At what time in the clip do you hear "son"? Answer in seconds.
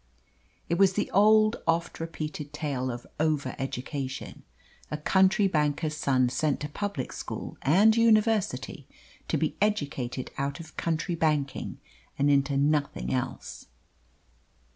5.95-6.27